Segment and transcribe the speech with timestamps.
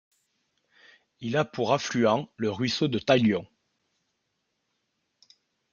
[1.19, 3.45] Il a pour affluent le ruisseau de Taillion.